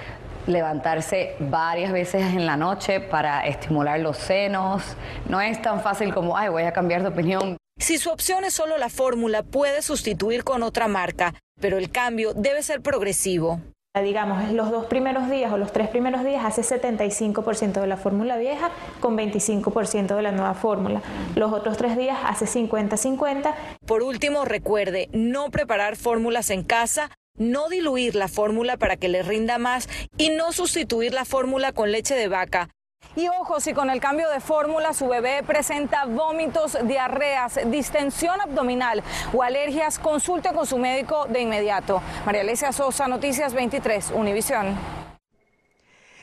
levantarse 0.47 1.35
varias 1.39 1.91
veces 1.91 2.21
en 2.21 2.45
la 2.45 2.57
noche 2.57 2.99
para 2.99 3.45
estimular 3.45 3.99
los 3.99 4.17
senos. 4.17 4.83
No 5.27 5.41
es 5.41 5.61
tan 5.61 5.81
fácil 5.81 6.13
como, 6.13 6.37
ay, 6.37 6.49
voy 6.49 6.63
a 6.63 6.73
cambiar 6.73 7.01
de 7.03 7.09
opinión. 7.09 7.57
Si 7.79 7.97
su 7.97 8.09
opción 8.09 8.43
es 8.43 8.53
solo 8.53 8.77
la 8.77 8.89
fórmula, 8.89 9.43
puede 9.43 9.81
sustituir 9.81 10.43
con 10.43 10.63
otra 10.63 10.87
marca, 10.87 11.35
pero 11.61 11.77
el 11.77 11.91
cambio 11.91 12.33
debe 12.33 12.63
ser 12.63 12.81
progresivo 12.81 13.61
digamos, 14.01 14.51
los 14.51 14.71
dos 14.71 14.85
primeros 14.85 15.29
días 15.29 15.51
o 15.51 15.57
los 15.57 15.71
tres 15.71 15.87
primeros 15.87 16.23
días 16.23 16.43
hace 16.45 16.61
75% 16.61 17.81
de 17.81 17.87
la 17.87 17.97
fórmula 17.97 18.37
vieja 18.37 18.71
con 18.99 19.17
25% 19.17 20.15
de 20.15 20.21
la 20.21 20.31
nueva 20.31 20.53
fórmula. 20.53 21.01
Los 21.35 21.53
otros 21.53 21.77
tres 21.77 21.97
días 21.97 22.17
hace 22.23 22.45
50-50. 22.45 23.53
Por 23.85 24.03
último, 24.03 24.45
recuerde 24.45 25.09
no 25.13 25.49
preparar 25.49 25.95
fórmulas 25.95 26.49
en 26.49 26.63
casa, 26.63 27.09
no 27.37 27.69
diluir 27.69 28.15
la 28.15 28.27
fórmula 28.27 28.77
para 28.77 28.97
que 28.97 29.09
le 29.09 29.23
rinda 29.23 29.57
más 29.57 29.89
y 30.17 30.29
no 30.29 30.51
sustituir 30.51 31.13
la 31.13 31.25
fórmula 31.25 31.71
con 31.71 31.91
leche 31.91 32.15
de 32.15 32.27
vaca. 32.27 32.69
Y 33.15 33.27
ojo, 33.29 33.59
si 33.59 33.73
con 33.73 33.89
el 33.89 33.99
cambio 33.99 34.29
de 34.29 34.39
fórmula 34.39 34.93
su 34.93 35.07
bebé 35.07 35.41
presenta 35.43 36.05
vómitos, 36.05 36.77
diarreas, 36.83 37.59
distensión 37.65 38.39
abdominal 38.41 39.03
o 39.33 39.41
alergias, 39.41 39.97
consulte 39.97 40.49
con 40.53 40.67
su 40.67 40.77
médico 40.77 41.25
de 41.25 41.41
inmediato. 41.41 42.01
María 42.25 42.41
Alesia 42.41 42.71
Sosa, 42.71 43.07
Noticias 43.07 43.53
23, 43.53 44.11
Univisión. 44.11 44.77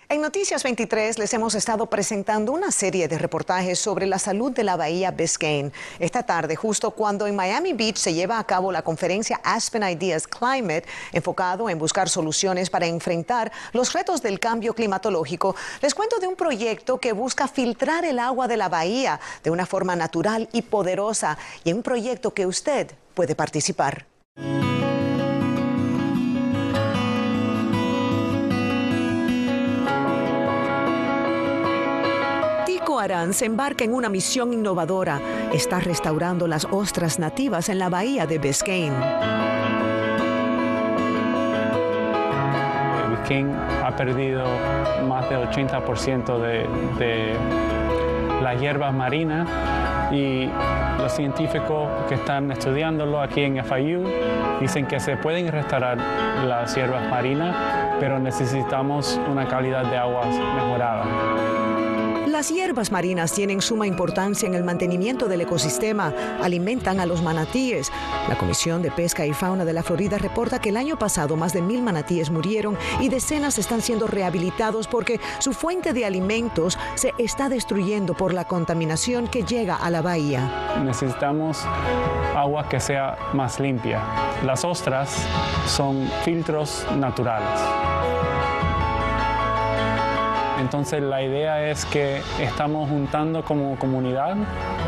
En 0.07 0.21
Noticias 0.21 0.63
23 0.63 1.19
les 1.19 1.33
hemos 1.33 1.55
estado 1.55 1.87
presentando 1.87 2.53
una 2.53 2.71
serie 2.71 3.09
de 3.09 3.17
reportajes 3.17 3.79
sobre 3.79 4.07
la 4.07 4.19
salud 4.19 4.53
de 4.53 4.63
la 4.63 4.77
bahía 4.77 5.11
Biscayne. 5.11 5.73
Esta 5.99 6.23
tarde, 6.23 6.57
justo 6.57 6.91
cuando 6.91 7.27
en 7.27 7.35
Miami 7.35 7.73
Beach 7.73 7.97
se 7.97 8.13
lleva 8.13 8.39
a 8.39 8.45
cabo 8.45 8.71
la 8.71 8.83
conferencia 8.83 9.41
Aspen 9.43 9.83
Ideas 9.83 10.27
Climate, 10.27 10.85
enfocado 11.13 11.71
en 11.71 11.79
buscar 11.79 12.11
soluciones 12.11 12.69
para 12.69 12.87
enfrentar 12.87 13.51
los 13.73 13.95
retos 13.95 14.21
del 14.21 14.39
cambio 14.39 14.75
climatológico, 14.75 15.57
les 15.81 15.95
cuento 15.95 16.19
de 16.19 16.27
un 16.27 16.37
proyecto 16.37 17.01
que 17.01 17.15
busca 17.15 17.49
filtrar 17.49 18.05
el 18.05 18.19
agua 18.19 18.47
de 18.47 18.59
la 18.59 18.69
bahía 18.69 19.21
de 19.43 19.51
una 19.51 19.65
forma 19.65 19.97
natural 19.97 20.51
y 20.53 20.61
poderosa 20.61 21.39
y 21.65 21.71
en 21.71 21.79
un 21.79 21.83
proyecto 21.83 22.35
que 22.35 22.45
usted 22.45 22.91
puede 23.15 23.35
participar. 23.35 24.05
Se 33.33 33.47
embarca 33.47 33.85
en 33.85 33.95
una 33.95 34.09
misión 34.09 34.53
innovadora. 34.53 35.21
Está 35.53 35.81
restaurando 35.81 36.47
las 36.47 36.67
ostras 36.71 37.19
nativas 37.19 37.69
en 37.69 37.79
la 37.79 37.89
bahía 37.89 38.27
de 38.27 38.39
Biscayne. 38.39 38.97
Biscayne 43.11 43.55
ha 43.85 43.95
perdido 43.97 44.45
más 45.09 45.29
del 45.31 45.49
80% 45.49 46.39
de, 46.39 46.67
de 46.99 47.37
las 48.43 48.61
hierbas 48.61 48.93
marinas 48.93 49.49
y 50.13 50.49
los 50.99 51.13
científicos 51.13 51.89
que 52.09 52.15
están 52.15 52.51
estudiándolo 52.53 53.21
aquí 53.21 53.43
en 53.43 53.65
FIU 53.65 54.05
dicen 54.61 54.87
que 54.87 55.01
se 55.01 55.17
pueden 55.17 55.51
restaurar 55.51 55.99
las 56.47 56.75
hierbas 56.75 57.09
marinas, 57.11 57.55
pero 58.01 58.19
necesitamos 58.19 59.21
una 59.31 59.47
calidad 59.49 59.85
de 59.87 59.97
aguas 59.97 60.29
mejorada. 60.29 61.54
Las 62.35 62.51
hierbas 62.51 62.91
marinas 62.91 63.33
tienen 63.33 63.63
suma 63.63 63.87
importancia 63.87 64.49
en 64.49 64.55
el 64.55 64.65
mantenimiento 64.65 65.29
del 65.29 65.43
ecosistema, 65.43 66.13
alimentan 66.43 66.99
a 66.99 67.07
los 67.07 67.23
manatíes. 67.23 67.93
La 68.29 68.37
Comisión 68.37 68.83
de 68.83 68.91
Pesca 68.91 69.25
y 69.25 69.33
Fauna 69.33 69.65
de 69.65 69.73
la 69.73 69.85
Florida 69.85 70.19
reporta 70.19 70.61
que 70.61 70.71
el 70.71 70.77
año 70.77 70.99
pasado 70.99 71.37
más 71.37 71.53
de 71.53 71.63
mil 71.63 71.81
manatíes 71.81 72.31
murieron 72.31 72.77
y 72.99 73.09
decenas 73.09 73.57
están 73.59 73.83
siendo 73.83 74.09
rehabilitados 74.09 74.89
porque 74.89 75.21
su 75.39 75.53
fuente 75.53 75.93
de 75.93 76.07
alimentos 76.07 76.77
se 76.97 77.13
está 77.19 77.49
destruyendo 77.49 78.15
por 78.15 78.35
la 78.35 78.47
contaminación 78.47 79.29
que 79.29 79.45
llega 79.45 79.77
a 79.77 79.89
la 79.91 80.03
bahía. 80.03 80.83
Necesitamos 80.85 81.65
agua 82.35 82.69
que 82.69 82.81
sea 82.81 83.17
más 83.33 83.61
limpia. 83.61 84.03
Las 84.45 84.65
ostras 84.65 85.25
son 85.69 86.11
filtros 86.25 86.85
naturales. 86.97 87.61
Entonces 90.61 91.03
la 91.03 91.23
idea 91.23 91.69
es 91.69 91.85
que 91.87 92.21
estamos 92.41 92.89
juntando 92.89 93.45
como 93.45 93.79
comunidad 93.79 94.37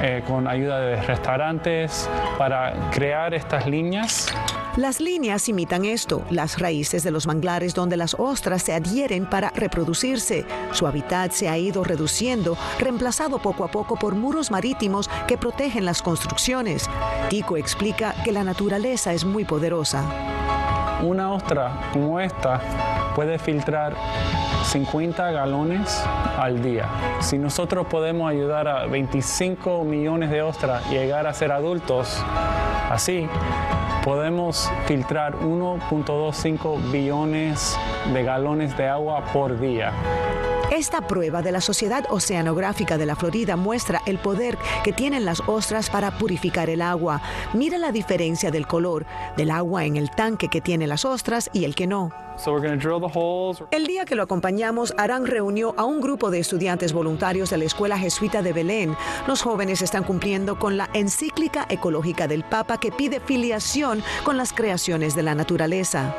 eh, 0.02 0.22
con 0.26 0.46
ayuda 0.46 0.80
de 0.80 0.96
restaurantes 1.02 2.08
para 2.38 2.90
crear 2.92 3.34
estas 3.34 3.66
líneas 3.66 4.32
las 4.76 5.00
líneas 5.00 5.48
imitan 5.48 5.86
esto, 5.86 6.22
las 6.28 6.58
raíces 6.58 7.02
de 7.02 7.10
los 7.10 7.26
manglares 7.26 7.74
donde 7.74 7.96
las 7.96 8.14
ostras 8.18 8.62
se 8.62 8.74
adhieren 8.74 9.24
para 9.24 9.48
reproducirse. 9.48 10.44
Su 10.72 10.86
hábitat 10.86 11.32
se 11.32 11.48
ha 11.48 11.56
ido 11.56 11.82
reduciendo, 11.82 12.58
reemplazado 12.78 13.38
poco 13.38 13.64
a 13.64 13.68
poco 13.68 13.96
por 13.96 14.14
muros 14.14 14.50
marítimos 14.50 15.08
que 15.26 15.38
protegen 15.38 15.86
las 15.86 16.02
construcciones. 16.02 16.90
Tico 17.30 17.56
explica 17.56 18.14
que 18.22 18.32
la 18.32 18.44
naturaleza 18.44 19.14
es 19.14 19.24
muy 19.24 19.46
poderosa. 19.46 20.04
Una 21.02 21.32
ostra 21.32 21.88
como 21.94 22.20
esta 22.20 22.60
puede 23.14 23.38
filtrar 23.38 23.96
50 24.66 25.30
galones 25.30 26.04
al 26.38 26.62
día. 26.62 26.88
Si 27.20 27.38
nosotros 27.38 27.86
podemos 27.86 28.30
ayudar 28.30 28.66
a 28.68 28.86
25 28.86 29.84
millones 29.84 30.30
de 30.30 30.42
ostras 30.42 30.88
llegar 30.90 31.26
a 31.26 31.32
ser 31.32 31.52
adultos, 31.52 32.22
así 32.90 33.28
podemos 34.04 34.70
filtrar 34.86 35.36
1.25 35.36 36.90
billones 36.90 37.78
de 38.12 38.22
galones 38.22 38.76
de 38.76 38.88
agua 38.88 39.24
por 39.32 39.58
día. 39.58 39.92
Esta 40.76 41.00
prueba 41.00 41.40
de 41.40 41.52
la 41.52 41.62
Sociedad 41.62 42.04
Oceanográfica 42.10 42.98
de 42.98 43.06
la 43.06 43.16
Florida 43.16 43.56
muestra 43.56 44.02
el 44.04 44.18
poder 44.18 44.58
que 44.84 44.92
tienen 44.92 45.24
las 45.24 45.40
ostras 45.46 45.88
para 45.88 46.18
purificar 46.18 46.68
el 46.68 46.82
agua. 46.82 47.22
Mira 47.54 47.78
la 47.78 47.92
diferencia 47.92 48.50
del 48.50 48.66
color 48.66 49.06
del 49.38 49.52
agua 49.52 49.86
en 49.86 49.96
el 49.96 50.10
tanque 50.10 50.48
que 50.48 50.60
tiene 50.60 50.86
las 50.86 51.06
ostras 51.06 51.48
y 51.54 51.64
el 51.64 51.74
que 51.74 51.86
no. 51.86 52.12
El 53.70 53.86
día 53.86 54.04
que 54.04 54.14
lo 54.16 54.22
acompañamos, 54.22 54.92
Arán 54.98 55.24
reunió 55.24 55.72
a 55.78 55.84
un 55.84 56.02
grupo 56.02 56.30
de 56.30 56.40
estudiantes 56.40 56.92
voluntarios 56.92 57.48
de 57.48 57.56
la 57.56 57.64
Escuela 57.64 57.98
Jesuita 57.98 58.42
de 58.42 58.52
Belén. 58.52 58.94
Los 59.26 59.40
jóvenes 59.40 59.80
están 59.80 60.04
cumpliendo 60.04 60.58
con 60.58 60.76
la 60.76 60.90
encíclica 60.92 61.64
ecológica 61.70 62.28
del 62.28 62.44
Papa 62.44 62.78
que 62.78 62.92
pide 62.92 63.20
filiación 63.20 64.02
con 64.24 64.36
las 64.36 64.52
creaciones 64.52 65.16
de 65.16 65.22
la 65.22 65.34
naturaleza 65.34 66.14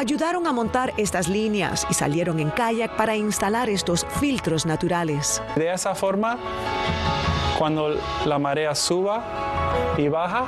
ayudaron 0.00 0.46
a 0.46 0.52
montar 0.52 0.94
estas 0.96 1.28
líneas 1.28 1.86
y 1.90 1.94
salieron 1.94 2.40
en 2.40 2.48
kayak 2.48 2.96
para 2.96 3.16
instalar 3.16 3.68
estos 3.68 4.06
filtros 4.18 4.64
naturales. 4.64 5.42
De 5.56 5.70
esa 5.70 5.94
forma, 5.94 6.38
cuando 7.58 7.94
la 8.24 8.38
marea 8.38 8.74
suba 8.74 9.22
y 9.98 10.08
baja, 10.08 10.46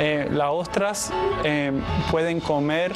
eh, 0.00 0.28
las 0.30 0.48
ostras 0.50 1.12
eh, 1.44 1.72
pueden 2.10 2.40
comer 2.40 2.94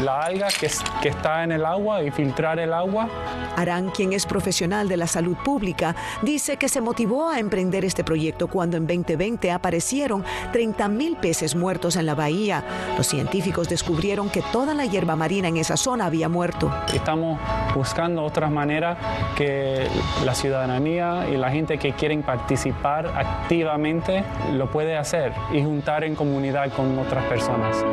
la 0.00 0.20
alga 0.20 0.48
que, 0.48 0.70
que, 1.00 1.08
está 1.08 1.44
en 1.44 1.52
el 1.52 1.64
agua 1.64 2.02
y 2.02 2.10
filtrar 2.10 2.58
el 2.58 2.72
agua. 2.72 3.08
Arán, 3.56 3.90
quien 3.90 4.12
es 4.12 4.26
profesional 4.26 4.88
de 4.88 4.96
la 4.96 5.06
salud 5.06 5.36
pública, 5.44 5.94
dice 6.22 6.56
que 6.56 6.68
se 6.68 6.80
motivó 6.80 7.28
a 7.28 7.38
emprender 7.38 7.84
este 7.84 8.04
proyecto 8.04 8.48
cuando 8.48 8.76
en 8.76 8.86
2020 8.86 9.50
aparecieron 9.50 10.24
30 10.52 10.88
mil 10.88 11.16
peces 11.16 11.54
muertos 11.54 11.96
en 11.96 12.06
la 12.06 12.14
bahía. 12.14 12.64
Los 12.96 13.06
científicos 13.06 13.68
descubrieron 13.68 14.30
que 14.30 14.42
toda 14.52 14.74
la 14.74 14.86
hierba 14.86 15.16
marina 15.16 15.48
en 15.48 15.56
esa 15.56 15.76
zona 15.76 16.06
había 16.06 16.28
muerto. 16.28 16.72
Estamos 16.92 17.38
buscando 17.74 18.22
otras 18.22 18.50
maneras 18.50 18.96
que 19.36 19.86
la 20.24 20.34
ciudadanía 20.34 21.28
y 21.30 21.36
la 21.36 21.50
gente 21.50 21.78
que 21.78 21.92
quieren 21.92 22.22
participar 22.22 23.06
activamente 23.06 24.24
lo 24.52 24.70
puede 24.70 24.96
hacer 24.96 25.32
y 25.52 25.62
juntar 25.62 26.04
en 26.04 26.14
comunidad 26.14 26.72
con 26.72 26.98
otras 26.98 27.24
personas. 27.24 27.84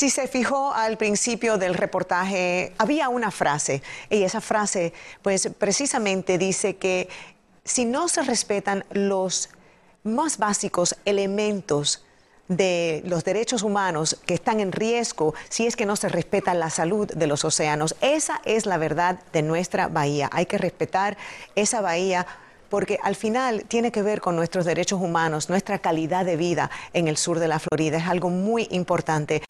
Si 0.00 0.08
se 0.08 0.28
fijó 0.28 0.72
al 0.72 0.96
principio 0.96 1.58
del 1.58 1.74
reportaje, 1.74 2.72
había 2.78 3.10
una 3.10 3.30
frase, 3.30 3.82
y 4.08 4.22
esa 4.22 4.40
frase, 4.40 4.94
pues 5.20 5.50
precisamente 5.58 6.38
dice 6.38 6.76
que 6.76 7.10
si 7.64 7.84
no 7.84 8.08
se 8.08 8.22
respetan 8.22 8.86
los 8.92 9.50
más 10.02 10.38
básicos 10.38 10.96
elementos 11.04 12.02
de 12.48 13.02
los 13.04 13.24
derechos 13.24 13.62
humanos 13.62 14.18
que 14.24 14.32
están 14.32 14.60
en 14.60 14.72
riesgo 14.72 15.34
si 15.50 15.66
es 15.66 15.76
que 15.76 15.84
no 15.84 15.96
se 15.96 16.08
respeta 16.08 16.54
la 16.54 16.70
salud 16.70 17.06
de 17.06 17.26
los 17.26 17.44
océanos. 17.44 17.94
Esa 18.00 18.40
es 18.46 18.64
la 18.64 18.78
verdad 18.78 19.20
de 19.34 19.42
nuestra 19.42 19.88
bahía. 19.88 20.30
Hay 20.32 20.46
que 20.46 20.56
respetar 20.56 21.18
esa 21.56 21.82
bahía 21.82 22.26
porque 22.70 22.98
al 23.02 23.16
final 23.16 23.66
tiene 23.68 23.92
que 23.92 24.00
ver 24.00 24.22
con 24.22 24.34
nuestros 24.34 24.64
derechos 24.64 24.98
humanos, 24.98 25.50
nuestra 25.50 25.78
calidad 25.78 26.24
de 26.24 26.36
vida 26.36 26.70
en 26.94 27.06
el 27.06 27.18
sur 27.18 27.38
de 27.38 27.48
la 27.48 27.58
Florida. 27.58 27.98
Es 27.98 28.06
algo 28.06 28.30
muy 28.30 28.66
importante. 28.70 29.42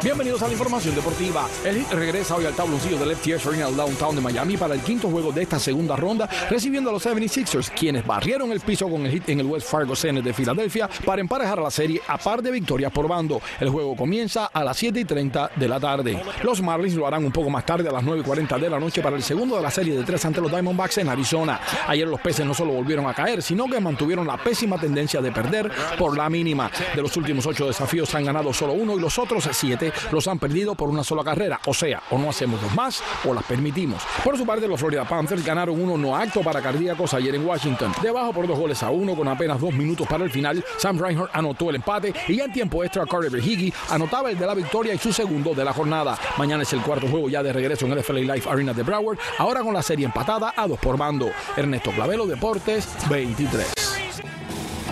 Bienvenidos 0.00 0.42
a 0.42 0.46
la 0.46 0.52
información 0.52 0.96
deportiva. 0.96 1.46
El 1.64 1.76
Heat 1.76 1.92
regresa 1.92 2.34
hoy 2.34 2.44
al 2.44 2.54
tabloncillo 2.54 2.98
del 2.98 3.14
FTX 3.14 3.46
Arena 3.46 3.70
downtown 3.70 4.16
de 4.16 4.20
Miami 4.20 4.56
para 4.56 4.74
el 4.74 4.80
quinto 4.80 5.08
juego 5.08 5.30
de 5.30 5.42
esta 5.42 5.60
segunda 5.60 5.94
ronda, 5.94 6.28
recibiendo 6.50 6.90
a 6.90 6.92
los 6.92 7.06
76ers, 7.06 7.70
quienes 7.70 8.04
barrieron 8.04 8.50
el 8.50 8.60
piso 8.60 8.88
con 8.88 9.06
el 9.06 9.12
Heat 9.12 9.28
en 9.28 9.40
el 9.40 9.46
West 9.46 9.68
Fargo 9.68 9.94
Center 9.94 10.24
de 10.24 10.32
Filadelfia 10.32 10.88
para 11.04 11.20
emparejar 11.20 11.60
la 11.60 11.70
serie 11.70 12.00
a 12.08 12.18
par 12.18 12.42
de 12.42 12.50
victorias 12.50 12.90
por 12.90 13.06
bando. 13.06 13.40
El 13.60 13.68
juego 13.68 13.94
comienza 13.94 14.46
a 14.46 14.64
las 14.64 14.76
7 14.76 14.98
y 14.98 15.04
30 15.04 15.52
de 15.54 15.68
la 15.68 15.78
tarde. 15.78 16.20
Los 16.42 16.60
Marlins 16.60 16.94
lo 16.94 17.06
harán 17.06 17.24
un 17.24 17.32
poco 17.32 17.48
más 17.48 17.64
tarde 17.64 17.88
a 17.88 17.92
las 17.92 18.02
9 18.02 18.22
y 18.22 18.24
40 18.24 18.58
de 18.58 18.70
la 18.70 18.80
noche 18.80 19.02
para 19.02 19.14
el 19.14 19.22
segundo 19.22 19.54
de 19.56 19.62
la 19.62 19.70
serie 19.70 19.96
de 19.96 20.02
tres 20.02 20.24
ante 20.24 20.40
los 20.40 20.50
Diamondbacks 20.50 20.98
en 20.98 21.10
Arizona. 21.10 21.60
Ayer 21.86 22.08
los 22.08 22.20
peces 22.20 22.44
no 22.44 22.54
solo 22.54 22.72
volvieron 22.72 23.06
a 23.06 23.14
caer, 23.14 23.40
sino 23.40 23.66
que 23.66 23.78
mantuvieron 23.78 24.26
la 24.26 24.36
pésima 24.36 24.78
tendencia 24.78 25.20
de 25.20 25.30
perder 25.30 25.70
por 25.96 26.16
la 26.16 26.28
mínima. 26.28 26.70
De 26.94 27.02
los 27.02 27.16
últimos 27.16 27.46
ocho 27.46 27.66
desafíos 27.66 28.12
han 28.14 28.24
ganado 28.24 28.52
solo 28.52 28.72
uno 28.72 28.96
y 28.96 29.00
los 29.00 29.18
otros 29.18 29.48
siete 29.52 29.81
los 30.10 30.28
han 30.28 30.38
perdido 30.38 30.74
por 30.74 30.90
una 30.90 31.02
sola 31.02 31.24
carrera. 31.24 31.58
O 31.66 31.74
sea, 31.74 32.02
o 32.10 32.18
no 32.18 32.28
hacemos 32.28 32.60
dos 32.60 32.74
más 32.74 33.02
o 33.24 33.32
las 33.32 33.44
permitimos. 33.44 34.02
Por 34.22 34.36
su 34.36 34.44
parte, 34.44 34.68
los 34.68 34.78
Florida 34.78 35.08
Panthers 35.08 35.44
ganaron 35.44 35.80
uno 35.80 35.96
no 35.96 36.14
acto 36.14 36.42
para 36.42 36.60
cardíacos 36.60 37.14
ayer 37.14 37.34
en 37.34 37.46
Washington. 37.46 37.92
Debajo 38.02 38.32
por 38.32 38.46
dos 38.46 38.58
goles 38.58 38.82
a 38.82 38.90
uno 38.90 39.16
con 39.16 39.28
apenas 39.28 39.60
dos 39.60 39.72
minutos 39.72 40.06
para 40.06 40.24
el 40.24 40.30
final, 40.30 40.64
Sam 40.78 40.98
Reinhardt 40.98 41.30
anotó 41.34 41.70
el 41.70 41.76
empate 41.76 42.12
y 42.28 42.36
ya 42.36 42.44
en 42.44 42.52
tiempo 42.52 42.84
extra 42.84 43.06
Carter 43.06 43.38
Higgy 43.38 43.72
anotaba 43.90 44.30
el 44.30 44.38
de 44.38 44.46
la 44.46 44.54
victoria 44.54 44.94
y 44.94 44.98
su 44.98 45.12
segundo 45.12 45.54
de 45.54 45.64
la 45.64 45.72
jornada. 45.72 46.18
Mañana 46.36 46.62
es 46.62 46.72
el 46.72 46.82
cuarto 46.82 47.08
juego 47.08 47.28
ya 47.28 47.42
de 47.42 47.52
regreso 47.52 47.86
en 47.86 47.92
el 47.92 48.02
FLA 48.02 48.34
Life 48.34 48.48
Arena 48.48 48.72
de 48.72 48.82
Broward, 48.82 49.18
ahora 49.38 49.62
con 49.62 49.74
la 49.74 49.82
serie 49.82 50.06
empatada 50.06 50.54
a 50.56 50.66
dos 50.66 50.78
por 50.78 50.96
bando. 50.96 51.30
Ernesto 51.56 51.90
Clavelo, 51.92 52.26
Deportes 52.26 52.88
23. 53.08 53.72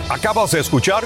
Acabas 0.09 0.51
de 0.51 0.59
escuchar 0.59 1.05